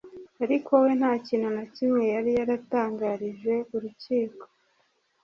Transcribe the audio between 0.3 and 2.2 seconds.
ariko we nta kintu na kimwe